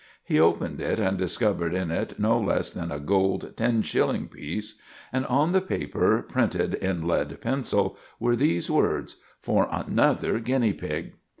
[0.23, 4.79] He opened it and discovered in it no less than a gold ten shilling piece;
[5.13, 11.13] and on the paper, printed in lead pencil, were these words— "FOR ANUTHER GINNEA PIG."